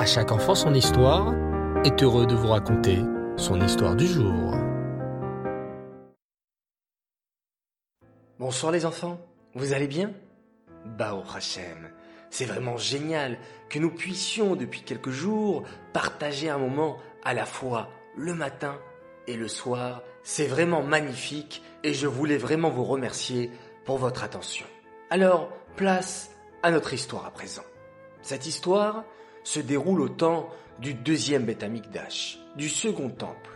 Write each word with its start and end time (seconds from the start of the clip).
À 0.00 0.06
chaque 0.06 0.32
enfant 0.32 0.54
son 0.54 0.72
histoire 0.72 1.34
est 1.84 2.02
heureux 2.02 2.24
de 2.26 2.34
vous 2.34 2.48
raconter 2.48 3.00
son 3.36 3.60
histoire 3.60 3.94
du 3.94 4.06
jour. 4.06 4.54
Bonsoir 8.38 8.72
les 8.72 8.86
enfants, 8.86 9.20
vous 9.54 9.74
allez 9.74 9.88
bien? 9.88 10.12
Bao 10.86 11.22
Hachem, 11.36 11.90
c'est 12.30 12.46
vraiment 12.46 12.78
génial 12.78 13.36
que 13.68 13.78
nous 13.78 13.90
puissions 13.90 14.56
depuis 14.56 14.80
quelques 14.80 15.10
jours 15.10 15.64
partager 15.92 16.48
un 16.48 16.56
moment 16.56 16.96
à 17.22 17.34
la 17.34 17.44
fois 17.44 17.90
le 18.16 18.32
matin 18.32 18.78
et 19.26 19.36
le 19.36 19.48
soir. 19.48 20.02
C'est 20.22 20.46
vraiment 20.46 20.82
magnifique 20.82 21.62
et 21.84 21.92
je 21.92 22.06
voulais 22.06 22.38
vraiment 22.38 22.70
vous 22.70 22.84
remercier 22.84 23.50
pour 23.84 23.98
votre 23.98 24.24
attention. 24.24 24.64
Alors, 25.10 25.50
place 25.76 26.30
à 26.62 26.70
notre 26.70 26.94
histoire 26.94 27.26
à 27.26 27.30
présent. 27.32 27.64
Cette 28.22 28.46
histoire 28.46 29.04
se 29.44 29.60
déroule 29.60 30.00
au 30.00 30.08
temps 30.08 30.48
du 30.78 30.94
deuxième 30.94 31.44
Beth 31.44 31.62
Amikdash, 31.62 32.38
du 32.56 32.68
second 32.68 33.10
temple. 33.10 33.50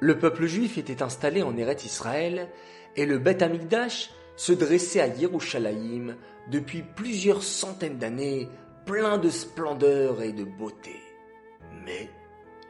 Le 0.00 0.18
peuple 0.18 0.46
juif 0.46 0.76
était 0.78 1.02
installé 1.02 1.42
en 1.42 1.56
Eretz 1.56 1.84
Israël 1.84 2.48
et 2.96 3.06
le 3.06 3.18
Beth 3.18 3.42
Amikdash 3.42 4.10
se 4.36 4.52
dressait 4.52 5.00
à 5.00 5.06
Yerushalayim 5.06 6.16
depuis 6.50 6.82
plusieurs 6.82 7.42
centaines 7.42 7.98
d'années, 7.98 8.48
plein 8.86 9.18
de 9.18 9.30
splendeur 9.30 10.22
et 10.22 10.32
de 10.32 10.44
beauté. 10.44 11.00
Mais 11.84 12.10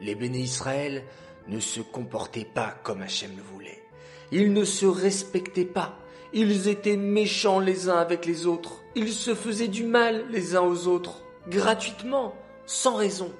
les 0.01 0.15
béné 0.15 0.39
Israël 0.39 1.03
ne 1.47 1.59
se 1.59 1.81
comportaient 1.81 2.45
pas 2.45 2.75
comme 2.83 3.01
Hachem 3.01 3.31
le 3.35 3.43
voulait. 3.43 3.83
Ils 4.31 4.53
ne 4.53 4.63
se 4.63 4.85
respectaient 4.85 5.65
pas. 5.65 5.99
Ils 6.33 6.67
étaient 6.67 6.97
méchants 6.97 7.59
les 7.59 7.89
uns 7.89 7.97
avec 7.97 8.25
les 8.25 8.45
autres. 8.45 8.83
Ils 8.95 9.13
se 9.13 9.35
faisaient 9.35 9.67
du 9.67 9.83
mal 9.83 10.25
les 10.29 10.55
uns 10.55 10.61
aux 10.61 10.87
autres, 10.87 11.23
gratuitement, 11.47 12.35
sans 12.65 12.95
raison. 12.95 13.31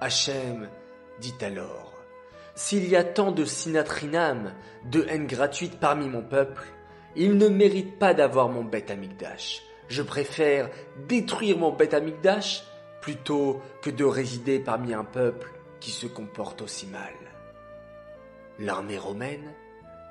Hachem 0.00 0.68
dit 1.20 1.34
alors, 1.40 1.94
S'il 2.54 2.88
y 2.88 2.96
a 2.96 3.04
tant 3.04 3.32
de 3.32 3.44
sinatrinam, 3.44 4.54
de 4.84 5.04
haine 5.08 5.26
gratuite 5.26 5.78
parmi 5.78 6.08
mon 6.08 6.22
peuple, 6.22 6.64
il 7.14 7.38
ne 7.38 7.48
mérite 7.48 7.98
pas 7.98 8.14
d'avoir 8.14 8.48
mon 8.48 8.64
bête 8.64 8.90
amigdash. 8.90 9.62
Je 9.88 10.02
préfère 10.02 10.70
détruire 11.08 11.58
mon 11.58 11.72
bête 11.72 11.94
amigdash 11.94 12.64
plutôt 13.00 13.62
que 13.82 13.90
de 13.90 14.04
résider 14.04 14.58
parmi 14.58 14.92
un 14.92 15.04
peuple 15.04 15.52
qui 15.80 15.90
se 15.90 16.06
comporte 16.06 16.62
aussi 16.62 16.86
mal. 16.86 17.14
L'armée 18.58 18.98
romaine, 18.98 19.52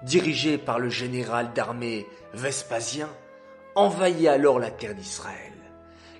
dirigée 0.03 0.57
par 0.57 0.79
le 0.79 0.89
général 0.89 1.51
d'armée 1.53 2.07
Vespasien, 2.33 3.09
envahit 3.75 4.27
alors 4.27 4.59
la 4.59 4.71
terre 4.71 4.95
d'Israël. 4.95 5.54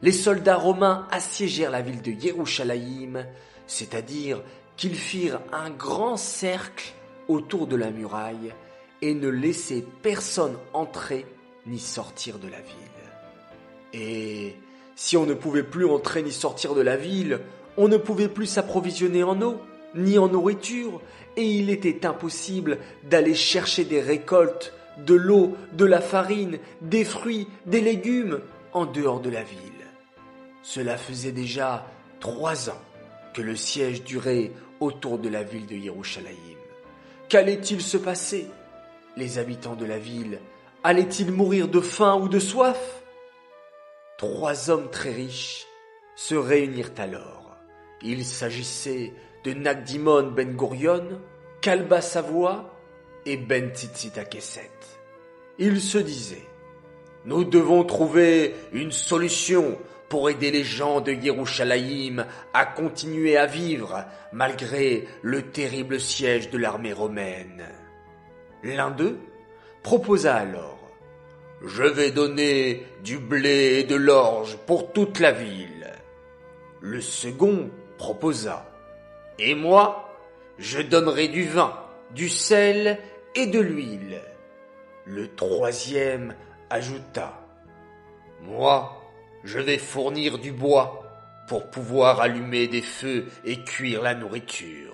Les 0.05 0.11
soldats 0.11 0.57
romains 0.57 1.07
assiégèrent 1.09 1.71
la 1.71 1.81
ville 1.81 2.03
de 2.03 2.11
Yerushalayim, 2.11 3.25
c'est-à-dire 3.65 4.43
qu'ils 4.77 4.93
firent 4.93 5.41
un 5.51 5.71
grand 5.71 6.15
cercle 6.15 6.93
autour 7.27 7.65
de 7.65 7.75
la 7.75 7.89
muraille 7.89 8.53
et 9.01 9.15
ne 9.15 9.29
laissaient 9.29 9.83
personne 10.03 10.57
entrer 10.73 11.25
ni 11.65 11.79
sortir 11.79 12.37
de 12.37 12.47
la 12.47 12.61
ville. 12.61 12.75
Et 13.93 14.55
si 14.95 15.17
on 15.17 15.25
ne 15.25 15.33
pouvait 15.33 15.63
plus 15.63 15.87
entrer 15.87 16.21
ni 16.21 16.31
sortir 16.31 16.75
de 16.75 16.81
la 16.81 16.97
ville, 16.97 17.39
on 17.75 17.87
ne 17.87 17.97
pouvait 17.97 18.29
plus 18.29 18.45
s'approvisionner 18.45 19.23
en 19.23 19.41
eau, 19.41 19.59
ni 19.95 20.19
en 20.19 20.27
nourriture, 20.27 21.01
et 21.35 21.49
il 21.49 21.71
était 21.71 22.05
impossible 22.05 22.77
d'aller 23.09 23.33
chercher 23.33 23.85
des 23.85 24.01
récoltes, 24.01 24.71
de 24.99 25.15
l'eau, 25.15 25.57
de 25.73 25.85
la 25.85 25.99
farine, 25.99 26.59
des 26.81 27.05
fruits, 27.05 27.47
des 27.65 27.81
légumes 27.81 28.39
en 28.71 28.85
dehors 28.85 29.19
de 29.19 29.31
la 29.31 29.41
ville. 29.41 29.74
Cela 30.65 30.97
faisait 30.97 31.31
déjà 31.31 31.85
trois 32.19 32.71
ans 32.71 32.81
que 33.35 33.43
le 33.43 33.55
siège 33.55 34.03
durait 34.03 34.51
autour 34.79 35.19
de 35.19 35.29
la 35.29 35.43
ville 35.43 35.67
de 35.67 35.75
Yerushalayim. 35.75 36.57
Qu'allait-il 37.29 37.83
se 37.83 37.97
passer? 37.97 38.47
Les 39.15 39.37
habitants 39.37 39.75
de 39.75 39.85
la 39.85 39.99
ville 39.99 40.39
allaient-ils 40.83 41.31
mourir 41.31 41.67
de 41.67 41.79
faim 41.79 42.15
ou 42.15 42.27
de 42.27 42.39
soif? 42.39 43.03
Trois 44.17 44.71
hommes 44.71 44.89
très 44.89 45.11
riches 45.11 45.67
se 46.15 46.33
réunirent 46.33 46.93
alors. 46.97 47.55
Il 48.01 48.25
s'agissait 48.25 49.13
de 49.43 49.53
Nagdimon 49.53 50.31
Ben 50.31 50.57
Gurion, 50.57 51.21
Kalba 51.61 52.01
Savoie 52.01 52.73
et 53.27 53.37
Ben 53.37 53.69
Tzitzit. 53.69 54.13
Ils 55.59 55.79
se 55.79 55.99
disaient 55.99 56.47
Nous 57.25 57.43
devons 57.43 57.83
trouver 57.83 58.55
une 58.71 58.91
solution 58.91 59.77
pour 60.09 60.29
aider 60.29 60.51
les 60.51 60.63
gens 60.63 61.01
de 61.01 61.11
Yerushalayim 61.11 62.25
à 62.53 62.65
continuer 62.65 63.35
à 63.35 63.47
vivre 63.47 64.05
malgré 64.31 65.07
le 65.23 65.41
terrible 65.41 65.99
siège 65.99 66.51
de 66.51 66.59
l'armée 66.59 66.93
romaine. 66.93 67.65
L'un 68.63 68.91
d'eux 68.91 69.19
proposa 69.81 70.35
alors 70.35 70.91
Je 71.65 71.83
vais 71.83 72.11
donner 72.11 72.85
du 73.03 73.17
blé 73.17 73.79
et 73.79 73.83
de 73.83 73.95
l'orge 73.95 74.57
pour 74.67 74.93
toute 74.93 75.19
la 75.19 75.31
ville. 75.31 75.91
Le 76.81 77.01
second 77.01 77.71
proposa 77.97 78.71
Et 79.39 79.55
moi, 79.55 80.13
je 80.59 80.79
donnerai 80.79 81.27
du 81.27 81.43
vin, 81.43 81.73
du 82.11 82.29
sel 82.29 82.99
et 83.33 83.47
de 83.47 83.59
l'huile. 83.59 84.21
Le 85.05 85.33
troisième 85.35 86.35
ajouta 86.69 87.33
Moi, 88.41 89.01
je 89.43 89.59
vais 89.59 89.77
fournir 89.77 90.37
du 90.37 90.51
bois 90.51 91.03
pour 91.47 91.69
pouvoir 91.69 92.21
allumer 92.21 92.67
des 92.67 92.81
feux 92.81 93.25
et 93.43 93.63
cuire 93.63 94.01
la 94.01 94.15
nourriture. 94.15 94.93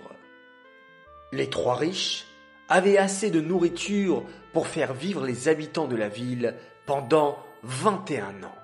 Les 1.32 1.50
trois 1.50 1.76
riches 1.76 2.26
avaient 2.68 2.98
assez 2.98 3.32
de 3.32 3.42
nourriture 3.42 4.24
pour 4.54 4.68
faire 4.68 4.94
vivre 4.94 5.26
les 5.26 5.48
habitants 5.48 5.88
de 5.88 5.96
la 5.96 6.10
ville 6.10 6.56
pendant 6.86 7.38
21 7.64 8.44
ans. 8.44 8.56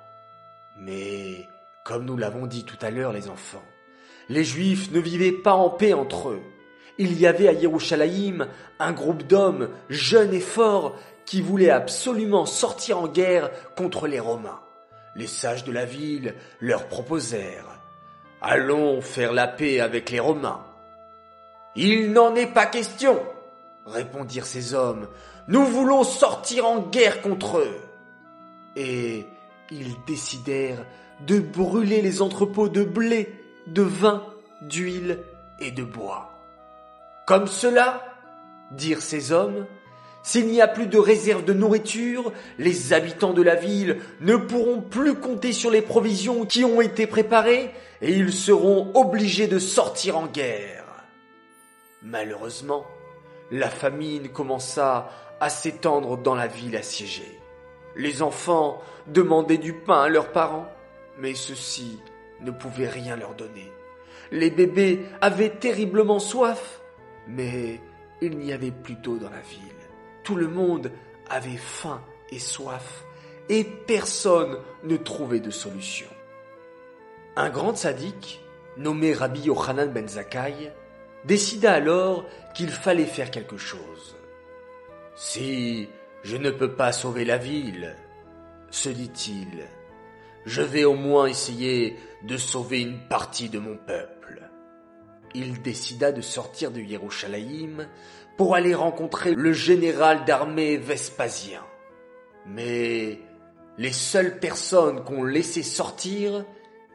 Mais, 0.79 1.47
comme 1.83 2.05
nous 2.05 2.17
l'avons 2.17 2.45
dit 2.45 2.65
tout 2.65 2.77
à 2.81 2.91
l'heure 2.91 3.13
les 3.13 3.29
enfants, 3.29 3.63
les 4.29 4.43
Juifs 4.43 4.91
ne 4.91 4.99
vivaient 4.99 5.31
pas 5.31 5.53
en 5.53 5.69
paix 5.69 5.93
entre 5.93 6.29
eux. 6.29 6.41
Il 6.97 7.17
y 7.19 7.27
avait 7.27 7.47
à 7.47 7.53
Yerushalayim 7.53 8.47
un 8.79 8.91
groupe 8.91 9.23
d'hommes 9.23 9.69
jeunes 9.89 10.33
et 10.33 10.41
forts 10.41 10.97
qui 11.27 11.41
voulaient 11.41 11.69
absolument 11.69 12.47
sortir 12.47 12.97
en 12.97 13.07
guerre 13.07 13.51
contre 13.75 14.07
les 14.07 14.19
Romains 14.19 14.61
les 15.17 15.27
sages 15.27 15.65
de 15.65 15.71
la 15.71 15.83
ville 15.83 16.35
leur 16.61 16.87
proposèrent 16.87 17.65
Allons 18.39 19.01
faire 19.01 19.33
la 19.33 19.47
paix 19.47 19.79
avec 19.79 20.11
les 20.11 20.19
Romains. 20.19 20.63
Il 21.75 22.11
n'en 22.11 22.35
est 22.35 22.53
pas 22.53 22.67
question, 22.67 23.19
répondirent 23.87 24.45
ces 24.45 24.75
hommes. 24.75 25.07
Nous 25.47 25.65
voulons 25.65 26.03
sortir 26.03 26.67
en 26.67 26.81
guerre 26.81 27.23
contre 27.23 27.57
eux. 27.57 27.77
Et 28.75 29.25
ils 29.71 29.95
décidèrent 30.05 30.85
de 31.25 31.39
brûler 31.39 32.03
les 32.03 32.21
entrepôts 32.21 32.69
de 32.69 32.83
blé, 32.83 33.33
de 33.65 33.81
vin, 33.81 34.23
d'huile 34.61 35.23
et 35.59 35.71
de 35.71 35.83
bois. 35.83 36.31
Comme 37.25 37.47
cela, 37.47 38.03
dirent 38.69 39.01
ces 39.01 39.31
hommes, 39.31 39.65
s'il 40.27 40.47
n'y 40.47 40.59
a 40.59 40.67
plus 40.67 40.87
de 40.87 40.97
réserve 40.97 41.45
de 41.45 41.53
nourriture, 41.53 42.33
les 42.59 42.91
habitants 42.91 43.31
de 43.31 43.41
la 43.41 43.55
ville 43.55 43.99
ne 44.19 44.35
pourront 44.35 44.81
plus 44.81 45.15
compter 45.15 45.53
sur 45.53 45.71
les 45.71 45.81
provisions 45.81 46.45
qui 46.45 46.65
ont 46.65 46.81
été 46.81 47.07
préparées 47.07 47.71
et 48.01 48.11
ils 48.11 48.33
seront 48.33 48.91
obligés 48.93 49.47
de 49.47 49.57
sortir 49.57 50.17
en 50.17 50.25
guerre. 50.25 50.83
Malheureusement, 52.03 52.85
la 53.51 53.69
famine 53.69 54.27
commença 54.27 55.09
à 55.39 55.47
s'étendre 55.47 56.17
dans 56.17 56.35
la 56.35 56.47
ville 56.47 56.75
assiégée. 56.75 57.39
Les 57.95 58.21
enfants 58.21 58.81
demandaient 59.07 59.57
du 59.57 59.71
pain 59.71 60.01
à 60.01 60.09
leurs 60.09 60.33
parents, 60.33 60.67
mais 61.17 61.35
ceux-ci 61.35 61.99
ne 62.41 62.51
pouvaient 62.51 62.89
rien 62.89 63.15
leur 63.15 63.33
donner. 63.33 63.71
Les 64.31 64.49
bébés 64.49 65.05
avaient 65.21 65.55
terriblement 65.55 66.19
soif, 66.19 66.81
mais 67.29 67.79
il 68.19 68.37
n'y 68.37 68.51
avait 68.51 68.71
plus 68.71 68.95
d'eau 68.95 69.15
dans 69.19 69.29
la 69.29 69.39
ville. 69.39 69.76
Tout 70.27 70.35
le 70.35 70.49
monde 70.49 70.91
avait 71.29 71.55
faim 71.55 72.01
et 72.31 72.39
soif, 72.39 73.05
et 73.47 73.63
personne 73.63 74.57
ne 74.83 74.97
trouvait 74.97 75.39
de 75.39 75.51
solution. 75.51 76.09
Un 77.37 77.49
grand 77.49 77.77
sadique, 77.77 78.43
nommé 78.75 79.13
Rabbi 79.13 79.43
Yochanan 79.43 79.89
ben 79.89 80.05
Zakkai, 80.05 80.73
décida 81.23 81.71
alors 81.71 82.25
qu'il 82.53 82.71
fallait 82.71 83.05
faire 83.05 83.31
quelque 83.31 83.55
chose. 83.55 84.17
Si 85.15 85.87
je 86.23 86.35
ne 86.35 86.51
peux 86.51 86.73
pas 86.73 86.91
sauver 86.91 87.23
la 87.23 87.37
ville, 87.37 87.95
se 88.69 88.89
dit-il, 88.89 89.63
je 90.45 90.61
vais 90.61 90.83
au 90.83 90.95
moins 90.95 91.27
essayer 91.27 91.95
de 92.23 92.35
sauver 92.35 92.81
une 92.81 92.99
partie 93.07 93.47
de 93.47 93.59
mon 93.59 93.77
peuple. 93.77 94.41
Il 95.33 95.61
décida 95.61 96.11
de 96.11 96.19
sortir 96.19 96.71
de 96.71 96.81
Yerushalayim 96.81 97.87
pour 98.37 98.55
aller 98.55 98.75
rencontrer 98.75 99.33
le 99.35 99.51
général 99.51 100.23
d'armée 100.25 100.77
Vespasien. 100.77 101.63
Mais 102.45 103.19
les 103.77 103.91
seules 103.91 104.39
personnes 104.39 105.03
qu'on 105.03 105.23
laissait 105.23 105.63
sortir 105.63 106.45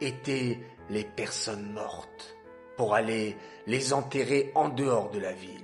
étaient 0.00 0.58
les 0.88 1.04
personnes 1.04 1.72
mortes 1.72 2.36
pour 2.76 2.94
aller 2.94 3.36
les 3.66 3.92
enterrer 3.92 4.50
en 4.54 4.68
dehors 4.68 5.10
de 5.10 5.18
la 5.18 5.32
ville. 5.32 5.58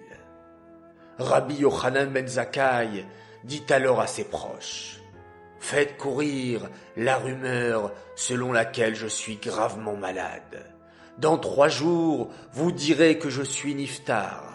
Rabbi 1.19 1.56
Yochanan 1.56 2.12
ben 2.12 2.28
Zakkai 2.28 3.04
dit 3.44 3.64
alors 3.70 4.00
à 4.00 4.06
ses 4.06 4.24
proches, 4.24 5.00
Faites 5.60 5.96
courir 5.96 6.69
la 6.96 7.16
rumeur 7.16 7.92
selon 8.14 8.52
laquelle 8.52 8.94
je 8.94 9.08
suis 9.08 9.36
gravement 9.36 9.96
malade. 9.96 10.64
Dans 11.19 11.36
trois 11.36 11.69
jours, 11.69 12.31
vous 12.52 12.70
direz 12.70 13.19
que 13.19 13.28
je 13.28 13.42
suis 13.42 13.74
Niftar, 13.74 14.47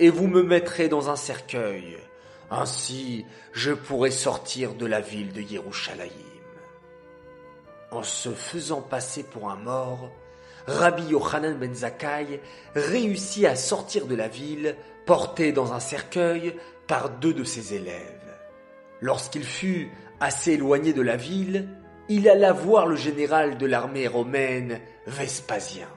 et 0.00 0.08
vous 0.08 0.26
me 0.26 0.42
mettrez 0.42 0.88
dans 0.88 1.10
un 1.10 1.16
cercueil. 1.16 1.98
Ainsi, 2.50 3.26
je 3.52 3.70
pourrai 3.70 4.10
sortir 4.10 4.74
de 4.74 4.86
la 4.86 5.00
ville 5.00 5.32
de 5.32 5.42
Yerushalayim. 5.42 6.10
En 7.92 8.02
se 8.02 8.30
faisant 8.30 8.80
passer 8.80 9.22
pour 9.22 9.50
un 9.50 9.56
mort, 9.56 10.10
Rabbi 10.66 11.04
Yochanan 11.04 11.58
ben 11.58 11.74
Zakkai 11.74 12.40
réussit 12.74 13.44
à 13.44 13.56
sortir 13.56 14.06
de 14.06 14.14
la 14.14 14.28
ville, 14.28 14.74
porté 15.06 15.52
dans 15.52 15.72
un 15.72 15.80
cercueil 15.80 16.56
par 16.86 17.10
deux 17.10 17.34
de 17.34 17.44
ses 17.44 17.74
élèves. 17.74 18.36
Lorsqu'il 19.00 19.44
fut 19.44 19.90
assez 20.18 20.52
éloigné 20.52 20.92
de 20.92 21.02
la 21.02 21.16
ville, 21.16 21.68
il 22.08 22.28
alla 22.28 22.52
voir 22.52 22.86
le 22.86 22.96
général 22.96 23.58
de 23.58 23.66
l'armée 23.66 24.08
romaine, 24.08 24.80
Vespasien. 25.06 25.88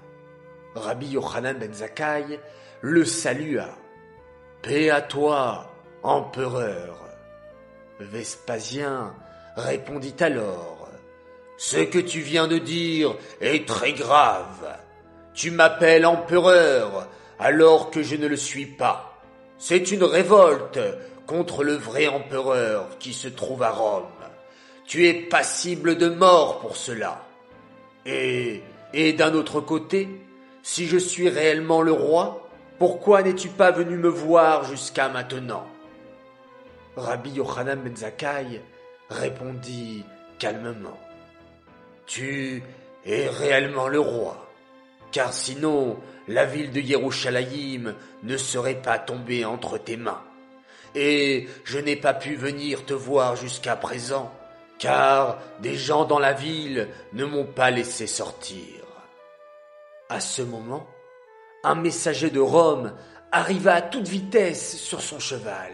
Rabbi 0.75 1.07
Yochanan 1.07 1.57
ben 1.57 1.73
Zakkai 1.73 2.39
le 2.81 3.05
salua. 3.05 3.77
Paix 4.63 4.89
à 4.89 5.01
toi, 5.01 5.69
empereur. 6.03 6.97
Vespasien 7.99 9.13
répondit 9.57 10.15
alors. 10.21 10.87
Ce 11.57 11.77
que 11.77 11.99
tu 11.99 12.21
viens 12.21 12.47
de 12.47 12.57
dire 12.57 13.13
est 13.41 13.67
très 13.67 13.91
grave. 13.91 14.77
Tu 15.33 15.51
m'appelles 15.51 16.05
empereur 16.05 17.09
alors 17.39 17.91
que 17.91 18.03
je 18.03 18.15
ne 18.15 18.25
le 18.25 18.37
suis 18.37 18.65
pas. 18.65 19.19
C'est 19.57 19.91
une 19.91 20.05
révolte 20.05 20.79
contre 21.27 21.65
le 21.65 21.73
vrai 21.73 22.07
empereur 22.07 22.97
qui 22.99 23.13
se 23.13 23.27
trouve 23.27 23.63
à 23.63 23.71
Rome. 23.71 24.05
Tu 24.87 25.07
es 25.07 25.13
passible 25.13 25.97
de 25.97 26.07
mort 26.07 26.59
pour 26.59 26.77
cela. 26.77 27.25
Et, 28.05 28.61
et 28.93 29.11
d'un 29.11 29.33
autre 29.33 29.59
côté, 29.59 30.07
si 30.61 30.87
je 30.87 30.97
suis 30.97 31.27
réellement 31.27 31.81
le 31.81 31.91
roi, 31.91 32.42
pourquoi 32.79 33.23
n'es-tu 33.23 33.49
pas 33.49 33.71
venu 33.71 33.97
me 33.97 34.09
voir 34.09 34.65
jusqu'à 34.65 35.09
maintenant? 35.09 35.67
Rabbi 36.95 37.31
Yochanan 37.31 37.81
ben 37.81 37.95
Zakkai 37.95 38.61
répondit 39.09 40.05
calmement. 40.39 40.99
Tu 42.05 42.61
es 43.05 43.27
réellement 43.27 43.87
le 43.87 43.99
roi, 43.99 44.49
car 45.11 45.33
sinon 45.33 45.97
la 46.27 46.45
ville 46.45 46.71
de 46.71 46.79
Yerushalayim 46.79 47.95
ne 48.23 48.37
serait 48.37 48.81
pas 48.81 48.99
tombée 48.99 49.45
entre 49.45 49.77
tes 49.77 49.97
mains. 49.97 50.23
Et 50.95 51.47
je 51.63 51.79
n'ai 51.79 51.95
pas 51.95 52.13
pu 52.13 52.35
venir 52.35 52.85
te 52.85 52.93
voir 52.93 53.35
jusqu'à 53.35 53.75
présent, 53.75 54.31
car 54.77 55.39
des 55.59 55.75
gens 55.75 56.05
dans 56.05 56.19
la 56.19 56.33
ville 56.33 56.87
ne 57.13 57.25
m'ont 57.25 57.45
pas 57.45 57.71
laissé 57.71 58.05
sortir. 58.05 58.83
À 60.09 60.19
ce 60.19 60.41
moment, 60.41 60.87
un 61.63 61.75
messager 61.75 62.29
de 62.29 62.39
Rome 62.39 62.91
arriva 63.31 63.75
à 63.75 63.81
toute 63.81 64.07
vitesse 64.07 64.77
sur 64.77 65.01
son 65.01 65.19
cheval. 65.19 65.73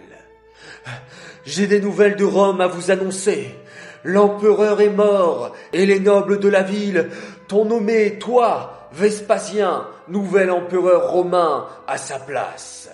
J'ai 1.46 1.68
des 1.68 1.82
nouvelles 1.82 2.16
de 2.16 2.24
Rome 2.24 2.62
à 2.62 2.68
vous 2.68 2.92
annoncer. 2.92 3.56
L'empereur 4.04 4.80
est 4.82 4.90
mort, 4.90 5.56
et 5.74 5.86
les 5.86 6.00
nobles 6.00 6.40
de 6.40 6.48
la 6.48 6.62
ville 6.62 7.10
t'ont 7.48 7.66
nommé, 7.66 8.18
toi, 8.18 8.88
Vespasien, 8.92 9.88
nouvel 10.08 10.50
empereur 10.50 11.12
romain, 11.12 11.68
à 11.88 11.98
sa 11.98 12.18
place. 12.18 12.90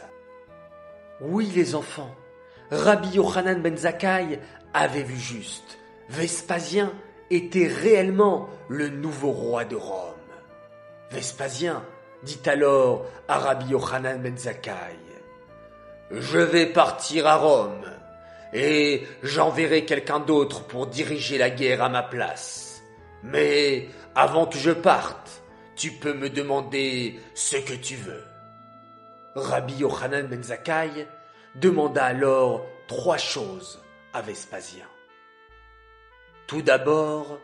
Oui, 1.21 1.51
les 1.55 1.75
enfants, 1.75 2.13
Rabbi 2.71 3.09
Yochanan 3.15 3.61
ben 3.61 3.77
Zakkai 3.77 4.39
avait 4.73 5.03
vu 5.03 5.17
juste. 5.17 5.77
Vespasien 6.09 6.91
était 7.29 7.67
réellement 7.67 8.49
le 8.67 8.89
nouveau 8.89 9.31
roi 9.31 9.63
de 9.63 9.75
Rome. 9.75 10.13
Vespasien 11.11 11.83
dit 12.25 12.41
alors 12.45 13.05
à 13.27 13.39
Rabbi 13.39 13.67
Yochanan 13.67 14.21
ben 14.21 14.37
Zakkai, 14.37 14.97
Je 16.11 16.39
vais 16.39 16.65
partir 16.65 17.27
à 17.27 17.37
Rome, 17.37 17.85
et 18.53 19.07
j'enverrai 19.23 19.85
quelqu'un 19.85 20.19
d'autre 20.19 20.63
pour 20.65 20.87
diriger 20.87 21.37
la 21.37 21.49
guerre 21.49 21.83
à 21.83 21.89
ma 21.89 22.03
place. 22.03 22.81
Mais 23.23 23.87
avant 24.15 24.45
que 24.47 24.57
je 24.57 24.71
parte, 24.71 25.41
tu 25.75 25.91
peux 25.91 26.13
me 26.13 26.29
demander 26.29 27.19
ce 27.33 27.57
que 27.57 27.73
tu 27.73 27.95
veux. 27.95 28.23
Rabbi 29.35 29.75
Yochanan 29.75 30.27
ben 30.27 30.43
Zakkai 30.43 31.07
demanda 31.55 32.05
alors 32.05 32.65
trois 32.87 33.17
choses 33.17 33.81
à 34.13 34.21
Vespasien. 34.21 34.85
Tout 36.47 36.61
d'abord, 36.61 37.39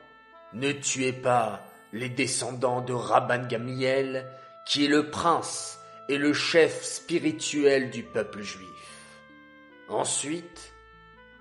ne 0.53 0.71
tuez 0.71 1.13
pas 1.13 1.61
les 1.93 2.09
descendants 2.09 2.81
de 2.81 2.93
Rabban 2.93 3.47
Gamliel, 3.47 4.27
qui 4.65 4.85
est 4.85 4.89
le 4.89 5.09
prince 5.09 5.79
et 6.09 6.17
le 6.17 6.33
chef 6.33 6.83
spirituel 6.83 7.89
du 7.89 8.03
peuple 8.03 8.41
juif. 8.41 8.67
Ensuite, 9.89 10.73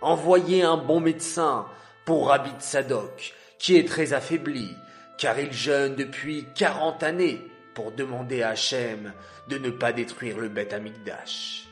envoyez 0.01 0.63
un 0.63 0.77
bon 0.77 1.01
médecin 1.01 1.67
pour 2.05 2.29
Rabbi 2.29 2.51
Sadok, 2.59 3.35
qui 3.59 3.77
est 3.77 3.87
très 3.87 4.13
affaibli, 4.13 4.77
car 5.19 5.39
il 5.39 5.53
jeûne 5.53 5.95
depuis 5.95 6.47
quarante 6.55 7.03
années 7.03 7.47
pour 7.75 7.93
demander 7.93 8.43
à 8.43 8.51
Hachem 8.51 9.13
de 9.49 9.59
ne 9.59 9.71
pas 9.71 9.93
détruire 9.93 10.39
le 10.39 10.49
Beth 10.49 10.73
Amikdash. 10.73 11.69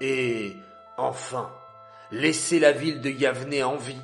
Et, 0.00 0.56
enfin, 0.96 1.52
laissez 2.10 2.58
la 2.58 2.72
ville 2.72 3.00
de 3.00 3.10
Yavne 3.10 3.62
en 3.62 3.76
vie, 3.76 4.00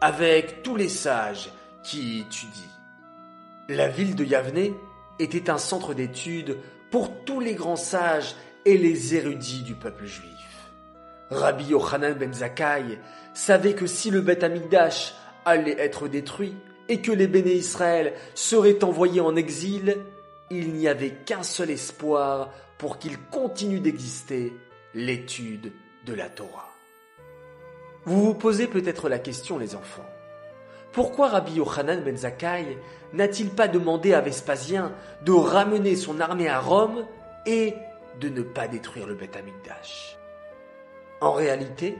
avec 0.00 0.62
tous 0.62 0.76
les 0.76 0.88
sages 0.88 1.50
qui 1.82 2.16
y 2.16 2.20
étudient. 2.20 2.62
La 3.68 3.88
ville 3.88 4.16
de 4.16 4.24
Yavne 4.24 4.74
était 5.18 5.50
un 5.50 5.58
centre 5.58 5.94
d'études 5.94 6.58
pour 6.90 7.24
tous 7.24 7.40
les 7.40 7.54
grands 7.54 7.76
sages 7.76 8.34
et 8.64 8.76
les 8.76 9.14
érudits 9.14 9.62
du 9.62 9.74
peuple 9.74 10.06
juif. 10.06 10.32
Rabbi 11.30 11.64
Yochanan 11.64 12.14
ben 12.14 12.32
Zakkai 12.32 12.98
savait 13.34 13.74
que 13.74 13.86
si 13.86 14.10
le 14.10 14.20
Beth 14.20 14.44
Amikdash 14.44 15.14
allait 15.44 15.78
être 15.78 16.08
détruit 16.08 16.54
et 16.88 17.00
que 17.00 17.12
les 17.12 17.26
béné 17.26 17.52
Israël 17.52 18.12
seraient 18.34 18.84
envoyés 18.84 19.20
en 19.20 19.34
exil, 19.36 19.98
il 20.50 20.72
n'y 20.72 20.86
avait 20.86 21.10
qu'un 21.10 21.42
seul 21.42 21.70
espoir 21.70 22.52
pour 22.78 22.98
qu'il 22.98 23.18
continue 23.18 23.80
d'exister, 23.80 24.52
l'étude 24.94 25.72
de 26.04 26.14
la 26.14 26.28
Torah. 26.28 26.72
Vous 28.04 28.24
vous 28.24 28.34
posez 28.34 28.68
peut-être 28.68 29.08
la 29.08 29.18
question, 29.18 29.58
les 29.58 29.74
enfants. 29.74 30.06
Pourquoi 30.92 31.28
Rabbi 31.28 31.54
Yochanan 31.54 32.02
ben 32.02 32.16
Zakkai 32.16 32.78
n'a-t-il 33.12 33.50
pas 33.50 33.68
demandé 33.68 34.14
à 34.14 34.20
Vespasien 34.20 34.92
de 35.22 35.32
ramener 35.32 35.96
son 35.96 36.20
armée 36.20 36.48
à 36.48 36.60
Rome 36.60 37.06
et 37.44 37.74
de 38.20 38.28
ne 38.28 38.42
pas 38.42 38.66
détruire 38.66 39.06
le 39.06 39.14
Beth 39.14 39.36
Amikdash? 39.36 40.16
En 41.20 41.32
réalité, 41.32 41.98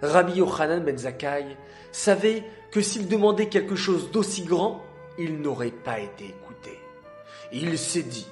Rabbi 0.00 0.38
Yochanan 0.38 0.82
ben 0.82 0.96
Zakkai 0.96 1.56
savait 1.90 2.44
que 2.70 2.80
s'il 2.80 3.06
demandait 3.06 3.48
quelque 3.48 3.76
chose 3.76 4.10
d'aussi 4.10 4.44
grand, 4.44 4.82
il 5.18 5.40
n'aurait 5.40 5.70
pas 5.70 6.00
été 6.00 6.24
écouté. 6.24 6.78
Il 7.52 7.76
s'est 7.78 8.02
dit, 8.02 8.28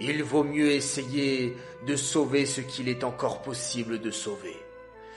il 0.00 0.24
vaut 0.24 0.42
mieux 0.42 0.72
essayer 0.72 1.56
de 1.86 1.94
sauver 1.94 2.46
ce 2.46 2.60
qu'il 2.60 2.88
est 2.88 3.04
encore 3.04 3.42
possible 3.42 4.00
de 4.00 4.10
sauver. 4.10 4.56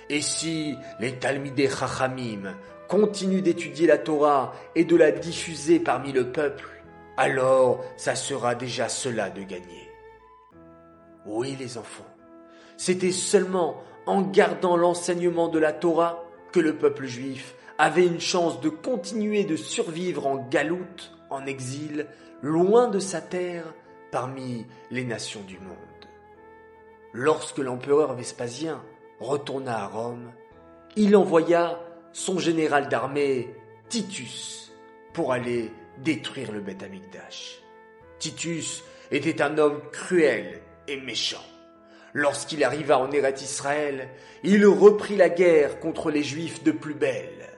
Et 0.10 0.22
si 0.22 0.76
les 1.00 1.14
Talmidei 1.14 1.68
Chachamim 1.70 2.56
continue 2.88 3.42
d'étudier 3.42 3.88
la 3.88 3.98
Torah 3.98 4.54
et 4.76 4.86
de 4.86 4.96
la 4.96 5.12
diffuser 5.12 5.80
parmi 5.80 6.12
le 6.12 6.32
peuple, 6.32 6.68
alors 7.18 7.84
ça 7.98 8.16
sera 8.16 8.56
déjà 8.56 8.90
cela 8.90 9.30
de 9.30 9.42
gagner. 9.42 9.90
Oui 11.26 11.56
les 11.60 11.78
enfants, 11.78 12.08
c'était 12.78 13.12
seulement 13.12 13.84
en 14.06 14.22
gardant 14.22 14.78
l'enseignement 14.78 15.50
de 15.50 15.60
la 15.60 15.74
Torah 15.74 16.24
que 16.52 16.60
le 16.60 16.78
peuple 16.78 17.06
juif 17.06 17.56
avait 17.78 18.08
une 18.08 18.22
chance 18.22 18.62
de 18.62 18.70
continuer 18.70 19.44
de 19.44 19.56
survivre 19.56 20.26
en 20.26 20.38
galoute, 20.38 21.12
en 21.30 21.46
exil, 21.46 22.08
loin 22.42 22.88
de 22.88 23.00
sa 23.00 23.22
terre, 23.22 23.74
parmi 24.12 24.66
les 24.90 25.04
nations 25.04 25.42
du 25.42 25.60
monde. 25.60 25.76
Lorsque 27.14 27.58
l'empereur 27.58 28.14
Vespasien 28.14 28.82
retourna 29.20 29.84
à 29.84 29.88
Rome, 29.88 30.32
il 30.96 31.16
envoya 31.16 31.80
son 32.14 32.40
général 32.40 32.90
d'armée, 32.90 33.54
Titus, 33.90 34.72
pour 35.14 35.34
aller 35.34 35.72
détruire 35.98 36.52
le 36.52 36.60
Beth 36.60 36.84
Amikdash. 36.84 37.60
Titus 38.20 38.84
était 39.12 39.42
un 39.42 39.58
homme 39.58 39.82
cruel 39.92 40.62
et 40.88 40.98
méchant. 40.98 41.44
Lorsqu'il 42.14 42.64
arriva 42.64 42.98
en 42.98 43.12
Eret 43.12 43.36
Israël, 43.42 44.10
il 44.44 44.66
reprit 44.66 45.16
la 45.16 45.30
guerre 45.30 45.80
contre 45.80 46.10
les 46.10 46.24
Juifs 46.24 46.64
de 46.64 46.72
plus 46.72 46.96
belle. 46.96 47.50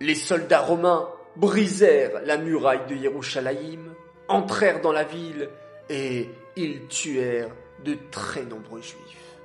Les 0.00 0.14
soldats 0.14 0.60
romains 0.60 1.08
brisèrent 1.36 2.22
la 2.24 2.36
muraille 2.36 2.86
de 2.88 2.94
Yerushalayim 2.94 3.94
entrèrent 4.28 4.80
dans 4.80 4.92
la 4.92 5.04
ville 5.04 5.48
et 5.88 6.28
ils 6.56 6.86
tuèrent 6.86 7.50
de 7.84 7.96
très 8.10 8.44
nombreux 8.44 8.80
juifs. 8.80 9.36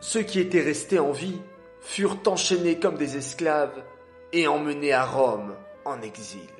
Ceux 0.00 0.22
qui 0.22 0.40
étaient 0.40 0.62
restés 0.62 0.98
en 0.98 1.12
vie 1.12 1.40
furent 1.86 2.18
enchaînés 2.26 2.80
comme 2.80 2.96
des 2.96 3.16
esclaves 3.16 3.84
et 4.32 4.48
emmenés 4.48 4.92
à 4.92 5.04
Rome 5.04 5.54
en 5.84 6.02
exil. 6.02 6.50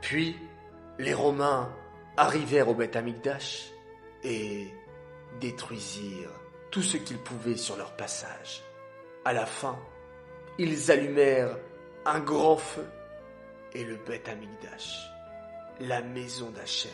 Puis, 0.00 0.38
les 0.98 1.12
Romains 1.12 1.70
arrivèrent 2.16 2.70
au 2.70 2.74
Beth 2.74 2.96
Amikdash 2.96 3.70
et 4.24 4.68
détruisirent 5.38 6.30
tout 6.70 6.82
ce 6.82 6.96
qu'ils 6.96 7.18
pouvaient 7.18 7.58
sur 7.58 7.76
leur 7.76 7.94
passage. 7.94 8.62
À 9.26 9.34
la 9.34 9.44
fin, 9.44 9.78
ils 10.58 10.90
allumèrent 10.90 11.58
un 12.06 12.20
grand 12.20 12.56
feu 12.56 12.86
et 13.74 13.84
le 13.84 13.96
Beth 13.96 14.30
Amikdash, 14.30 15.10
la 15.80 16.00
maison 16.00 16.50
d'Hachem, 16.50 16.90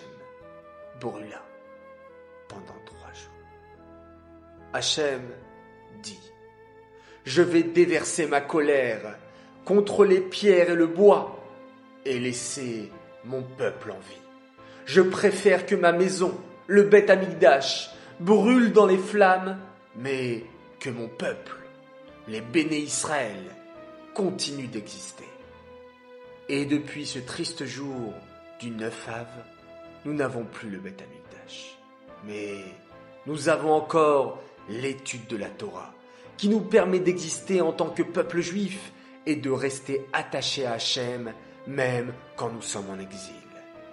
brûla 1.00 1.44
pendant 2.48 2.78
trois 2.84 3.12
jours. 3.12 3.32
Hachem 4.72 5.22
dit, 6.02 6.32
je 7.24 7.42
vais 7.42 7.62
déverser 7.62 8.26
ma 8.26 8.40
colère 8.40 9.16
contre 9.64 10.04
les 10.04 10.20
pierres 10.20 10.70
et 10.70 10.76
le 10.76 10.86
bois 10.86 11.38
et 12.04 12.18
laisser 12.18 12.90
mon 13.24 13.42
peuple 13.42 13.90
en 13.90 13.98
vie. 13.98 14.22
Je 14.86 15.02
préfère 15.02 15.66
que 15.66 15.74
ma 15.74 15.92
maison, 15.92 16.34
le 16.66 16.84
Beth 16.84 17.10
Amikdash, 17.10 17.90
brûle 18.20 18.72
dans 18.72 18.86
les 18.86 18.96
flammes, 18.98 19.58
mais 19.96 20.44
que 20.80 20.90
mon 20.90 21.08
peuple, 21.08 21.56
les 22.26 22.40
béné 22.40 22.78
Israël, 22.78 23.42
continue 24.14 24.66
d'exister. 24.66 25.28
Et 26.48 26.64
depuis 26.64 27.06
ce 27.06 27.18
triste 27.18 27.66
jour 27.66 28.14
du 28.60 28.70
9 28.70 29.08
Av, 29.08 29.26
nous 30.04 30.14
n'avons 30.14 30.44
plus 30.44 30.70
le 30.70 30.78
Beth 30.78 31.02
Amikdash. 31.02 31.78
Mais 32.24 32.64
nous 33.26 33.50
avons 33.50 33.72
encore 33.72 34.42
l'étude 34.68 35.26
de 35.26 35.36
la 35.36 35.50
Torah, 35.50 35.92
qui 36.38 36.48
nous 36.48 36.60
permet 36.60 37.00
d'exister 37.00 37.60
en 37.60 37.72
tant 37.72 37.90
que 37.90 38.02
peuple 38.02 38.40
juif 38.40 38.92
et 39.26 39.36
de 39.36 39.50
rester 39.50 40.06
attachés 40.14 40.64
à 40.64 40.72
Hachem, 40.72 41.34
même 41.66 42.14
quand 42.36 42.48
nous 42.48 42.62
sommes 42.62 42.88
en 42.88 42.98
exil. 42.98 43.34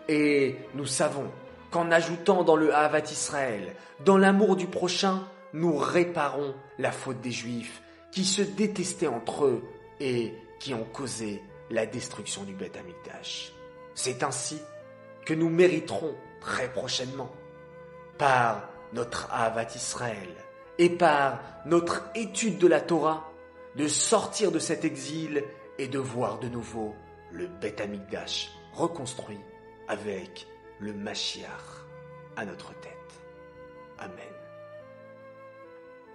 Et 0.07 0.55
nous 0.75 0.85
savons 0.85 1.29
qu'en 1.71 1.91
ajoutant 1.91 2.43
dans 2.43 2.55
le 2.55 2.73
Havat 2.73 3.11
Israël, 3.11 3.75
dans 4.05 4.17
l'amour 4.17 4.55
du 4.55 4.67
prochain, 4.67 5.27
nous 5.51 5.75
réparons 5.75 6.53
la 6.77 6.91
faute 6.91 7.19
des 7.19 7.31
Juifs 7.31 7.81
qui 8.11 8.23
se 8.23 8.43
détestaient 8.43 9.07
entre 9.07 9.45
eux 9.45 9.63
et 9.99 10.33
qui 10.59 10.73
ont 10.73 10.85
causé 10.93 11.41
la 11.69 11.85
destruction 11.85 12.43
du 12.43 12.53
Beth 12.53 12.77
Amikdash. 12.77 13.51
C'est 13.95 14.23
ainsi 14.23 14.61
que 15.25 15.33
nous 15.33 15.49
mériterons 15.49 16.13
très 16.39 16.71
prochainement, 16.71 17.31
par 18.17 18.69
notre 18.93 19.27
Havat 19.33 19.67
Israël 19.75 20.29
et 20.77 20.89
par 20.89 21.39
notre 21.65 22.03
étude 22.15 22.58
de 22.58 22.67
la 22.67 22.82
Torah, 22.82 23.32
de 23.75 23.88
sortir 23.88 24.51
de 24.51 24.60
cet 24.60 24.86
exil 24.86 25.44
et 25.77 25.88
de 25.88 26.00
voir 26.00 26.39
de 26.39 26.48
nouveau 26.48 26.96
le 27.32 27.48
Beth 27.48 27.82
Amikdash 27.82 28.51
reconstruit 28.74 29.39
avec 29.88 30.48
le 30.79 30.94
Mashiach 30.94 31.86
à 32.36 32.46
notre 32.46 32.74
tête. 32.79 32.91
Amen. 34.00 34.17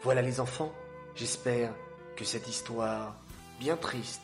Voilà 0.03 0.23
les 0.23 0.41
enfants, 0.41 0.73
j'espère 1.15 1.75
que 2.17 2.25
cette 2.25 2.49
histoire 2.49 3.17
bien 3.59 3.77
triste 3.77 4.23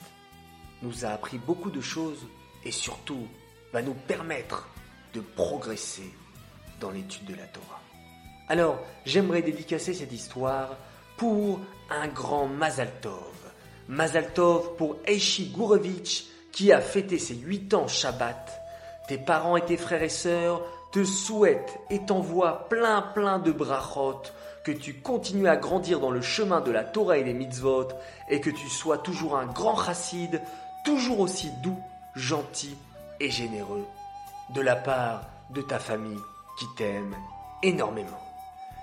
nous 0.83 1.05
a 1.05 1.09
appris 1.09 1.39
beaucoup 1.39 1.71
de 1.71 1.81
choses 1.81 2.27
et 2.65 2.71
surtout 2.71 3.27
va 3.73 3.83
nous 3.83 3.95
permettre 3.95 4.69
de 5.15 5.21
progresser 5.21 6.11
dans 6.81 6.91
l'étude 6.91 7.25
de 7.25 7.35
la 7.35 7.47
Torah. 7.47 7.81
Alors, 8.49 8.79
j'aimerais 9.05 9.43
dédicacer 9.43 9.93
cette 9.93 10.13
histoire 10.13 10.77
pour 11.17 11.61
un 11.91 12.07
grand 12.09 12.47
Mazal 12.47 12.91
Tov. 13.01 13.35
Mazal 13.89 14.33
Tov 14.33 14.77
pour 14.77 14.97
Eishi 15.05 15.53
Gurevitch 15.57 16.27
qui 16.53 16.73
a 16.73 16.81
fêté 16.81 17.19
ses 17.19 17.35
8 17.35 17.75
ans 17.75 17.89
Shabbat. 17.89 18.63
Tes 19.09 19.19
parents 19.19 19.57
et 19.57 19.65
tes 19.65 19.77
frères 19.77 20.03
et 20.03 20.09
sœurs 20.09 20.63
te 20.93 21.05
souhaitent 21.05 21.79
et 21.91 22.05
t'envoient 22.07 22.69
plein 22.69 23.03
plein 23.03 23.39
de 23.39 23.53
brachot, 23.53 24.23
que 24.65 24.73
tu 24.73 24.95
continues 24.95 25.49
à 25.49 25.57
grandir 25.57 26.01
dans 26.01 26.11
le 26.11 26.23
chemin 26.23 26.61
de 26.61 26.71
la 26.71 26.85
Torah 26.85 27.19
et 27.19 27.25
des 27.25 27.35
mitzvot, 27.35 27.89
et 28.29 28.41
que 28.41 28.51
tu 28.51 28.69
sois 28.69 28.99
toujours 28.99 29.37
un 29.37 29.47
grand 29.47 29.77
chassid, 29.77 30.41
toujours 30.85 31.21
aussi 31.21 31.51
doux, 31.63 31.79
gentil 32.15 32.77
et 33.21 33.31
généreux, 33.31 33.85
de 34.55 34.61
la 34.61 34.77
part 34.77 35.23
de 35.51 35.63
ta 35.63 35.79
famille 35.79 36.21
qui 36.59 36.67
t'aime 36.77 37.15
énormément. 37.63 38.26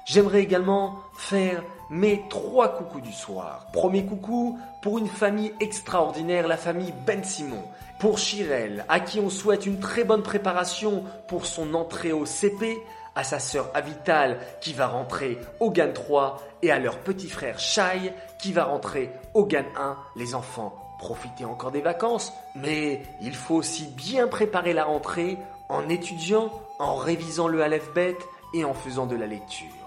J'aimerais 0.06 0.42
également 0.42 1.00
faire 1.14 1.64
mes 1.90 2.24
trois 2.30 2.70
coucous 2.70 3.02
du 3.02 3.14
soir. 3.14 3.68
Premier 3.72 4.06
coucou 4.06 4.60
pour 4.82 4.98
une 4.98 5.08
famille 5.08 5.54
extraordinaire, 5.60 6.48
la 6.48 6.58
famille 6.58 6.94
Ben 7.06 7.24
Simon. 7.24 7.64
Pour 8.00 8.18
Chirel, 8.18 8.84
à 8.90 9.00
qui 9.00 9.20
on 9.22 9.30
souhaite 9.30 9.66
une 9.66 9.80
très 9.80 10.04
bonne 10.04 10.24
préparation 10.24 11.04
pour 11.28 11.46
son 11.46 11.74
entrée 11.74 12.12
au 12.12 12.26
CP, 12.26 12.82
à 13.16 13.24
sa 13.24 13.40
sœur 13.40 13.70
Avital 13.74 14.40
qui 14.60 14.74
va 14.74 14.88
rentrer 14.88 15.38
au 15.60 15.72
GAN 15.72 15.94
3 15.94 16.42
et 16.64 16.72
à 16.72 16.80
leur 16.80 16.98
petit 16.98 17.30
frère 17.30 17.60
Shai 17.60 18.14
qui 18.40 18.52
va 18.52 18.66
rentrer 18.66 19.12
au 19.34 19.46
GAN 19.46 19.66
1. 19.78 19.98
Les 20.16 20.36
enfants, 20.36 20.76
profitez 21.00 21.46
encore 21.46 21.72
des 21.72 21.82
vacances, 21.82 22.34
mais 22.56 23.04
il 23.22 23.36
faut 23.36 23.56
aussi 23.56 23.86
bien 23.86 24.28
préparer 24.28 24.74
la 24.74 24.84
rentrée 24.84 25.38
en 25.70 25.88
étudiant, 25.88 26.52
en 26.80 26.96
révisant 26.96 27.48
le 27.48 27.62
Aleph 27.62 27.94
Bet 27.94 28.18
et 28.54 28.66
en 28.66 28.74
faisant 28.74 29.06
de 29.06 29.16
la 29.16 29.28
lecture. 29.28 29.83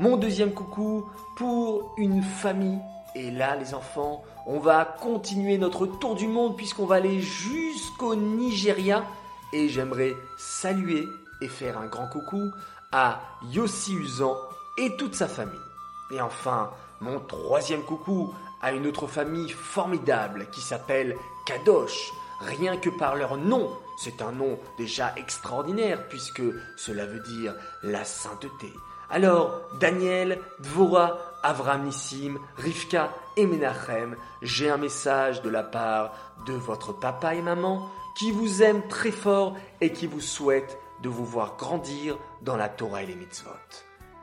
Mon 0.00 0.16
deuxième 0.16 0.54
coucou 0.54 1.10
pour 1.36 1.92
une 1.98 2.22
famille. 2.22 2.78
Et 3.14 3.30
là, 3.30 3.54
les 3.56 3.74
enfants, 3.74 4.24
on 4.46 4.58
va 4.58 4.86
continuer 4.86 5.58
notre 5.58 5.84
tour 5.84 6.14
du 6.14 6.26
monde 6.26 6.56
puisqu'on 6.56 6.86
va 6.86 6.94
aller 6.94 7.20
jusqu'au 7.20 8.14
Nigeria. 8.14 9.04
Et 9.52 9.68
j'aimerais 9.68 10.14
saluer 10.38 11.06
et 11.42 11.48
faire 11.48 11.76
un 11.76 11.84
grand 11.84 12.06
coucou 12.06 12.50
à 12.92 13.20
Yossi 13.50 13.92
Usan 13.92 14.34
et 14.78 14.96
toute 14.96 15.14
sa 15.14 15.28
famille. 15.28 15.60
Et 16.12 16.20
enfin, 16.22 16.70
mon 17.02 17.20
troisième 17.20 17.82
coucou 17.82 18.32
à 18.62 18.72
une 18.72 18.86
autre 18.86 19.06
famille 19.06 19.50
formidable 19.50 20.46
qui 20.50 20.62
s'appelle 20.62 21.14
Kadosh. 21.44 22.10
Rien 22.40 22.78
que 22.78 22.88
par 22.88 23.16
leur 23.16 23.36
nom, 23.36 23.68
c'est 23.98 24.22
un 24.22 24.32
nom 24.32 24.58
déjà 24.78 25.12
extraordinaire 25.18 26.08
puisque 26.08 26.42
cela 26.78 27.04
veut 27.04 27.20
dire 27.20 27.54
la 27.82 28.02
sainteté. 28.02 28.72
Alors, 29.12 29.62
Daniel, 29.80 30.38
Dvora, 30.60 31.18
Avram 31.42 31.82
Nissim, 31.82 32.38
Rivka 32.56 33.12
et 33.36 33.44
Menachem, 33.44 34.14
j'ai 34.40 34.70
un 34.70 34.76
message 34.76 35.42
de 35.42 35.50
la 35.50 35.64
part 35.64 36.14
de 36.46 36.52
votre 36.52 36.92
papa 36.92 37.34
et 37.34 37.42
maman 37.42 37.90
qui 38.16 38.30
vous 38.30 38.62
aiment 38.62 38.86
très 38.86 39.10
fort 39.10 39.56
et 39.80 39.92
qui 39.92 40.06
vous 40.06 40.20
souhaitent 40.20 40.78
de 41.02 41.08
vous 41.08 41.24
voir 41.24 41.56
grandir 41.56 42.18
dans 42.42 42.56
la 42.56 42.68
Torah 42.68 43.02
et 43.02 43.06
les 43.06 43.16
mitzvot. 43.16 43.50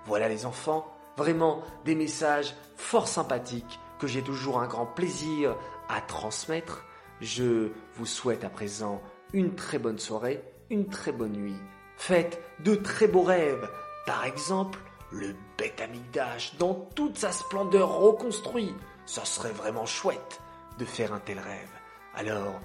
Voilà 0.06 0.30
les 0.30 0.46
enfants, 0.46 0.88
vraiment 1.18 1.64
des 1.84 1.96
messages 1.96 2.56
fort 2.78 3.10
sympathiques 3.10 3.82
que 4.00 4.08
j'ai 4.08 4.22
toujours 4.22 4.62
un 4.62 4.68
grand 4.68 4.86
plaisir 4.86 5.58
à 5.90 6.00
transmettre. 6.00 6.86
Je 7.20 7.72
vous 7.96 8.06
souhaite 8.06 8.46
à 8.46 8.50
présent 8.50 9.02
une 9.34 9.54
très 9.56 9.80
bonne 9.80 10.00
soirée, 10.00 10.42
une 10.70 10.88
très 10.88 11.12
bonne 11.12 11.34
nuit. 11.34 11.60
Faites 11.98 12.42
de 12.64 12.76
très 12.76 13.08
beaux 13.08 13.24
rêves. 13.24 13.68
Par 14.08 14.24
exemple, 14.24 14.80
le 15.12 15.36
Amikdash 15.84 16.56
dans 16.56 16.74
toute 16.96 17.18
sa 17.18 17.34
splendeur 17.34 17.90
reconstruit. 17.90 18.74
Ça 19.06 19.26
serait 19.26 19.52
vraiment 19.52 19.86
chouette 19.86 20.42
de 20.80 20.86
faire 20.86 21.14
un 21.14 21.20
tel 21.20 21.40
rêve. 21.40 21.70
Alors, 22.16 22.60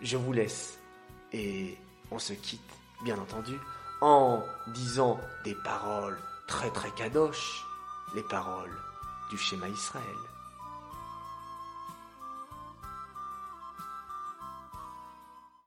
je 0.00 0.16
vous 0.16 0.32
laisse 0.32 0.78
et 1.32 1.76
on 2.10 2.18
se 2.18 2.32
quitte, 2.32 2.72
bien 3.04 3.18
entendu, 3.18 3.54
en 4.00 4.42
disant 4.68 5.20
des 5.44 5.54
paroles 5.64 6.18
très 6.48 6.70
très 6.70 6.90
kadosh, 6.92 7.62
les 8.14 8.22
paroles 8.22 8.76
du 9.30 9.36
schéma 9.36 9.68
Israël. 9.68 10.02